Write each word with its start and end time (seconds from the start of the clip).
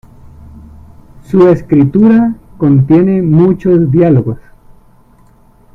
Su 1.29 1.47
escritura 1.49 2.33
contiene 2.57 3.21
muchos 3.21 3.91
diálogos. 3.91 4.39